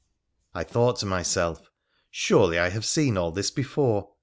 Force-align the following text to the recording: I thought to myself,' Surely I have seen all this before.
I 0.55 0.63
thought 0.63 0.97
to 1.01 1.05
myself,' 1.05 1.69
Surely 2.09 2.57
I 2.57 2.69
have 2.69 2.85
seen 2.85 3.17
all 3.19 3.31
this 3.31 3.51
before. 3.51 4.09